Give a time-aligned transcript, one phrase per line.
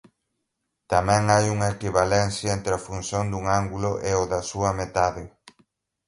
[0.91, 5.23] Tamén hai unha equivalencia entre a función dun ángulo e o da súa metade.